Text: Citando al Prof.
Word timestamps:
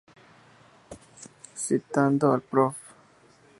Citando 1.63 2.33
al 2.33 2.41
Prof. 2.41 2.75